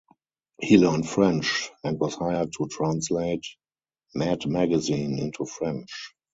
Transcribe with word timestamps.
He 0.59 0.79
learned 0.79 1.07
French, 1.07 1.69
and 1.83 1.99
was 1.99 2.15
hired 2.15 2.53
to 2.53 2.67
translate 2.67 3.45
"Mad 4.15 4.47
magazine" 4.47 5.19
into 5.19 5.45
French. 5.45 6.15